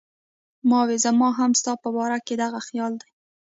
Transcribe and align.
ما 0.69 0.79
وې 0.87 0.97
زما 1.05 1.29
هم 1.39 1.51
ستا 1.59 1.73
پۀ 1.81 1.89
باره 1.95 2.17
کښې 2.25 2.35
دغه 2.43 2.59
خيال 2.67 2.93
دی 3.01 3.09